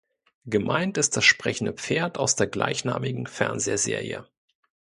Gemeint 0.47 0.97
ist 0.97 1.15
das 1.15 1.25
sprechende 1.25 1.73
Pferd 1.73 2.17
aus 2.17 2.35
der 2.35 2.47
gleichnamigen 2.47 3.27
Fernsehserie. 3.27 4.25